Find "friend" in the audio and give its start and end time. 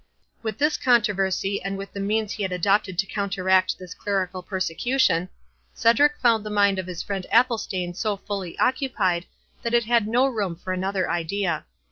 7.03-7.27